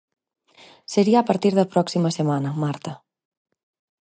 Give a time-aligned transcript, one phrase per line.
[0.93, 2.91] Sería a partir da próxima semana, Marta.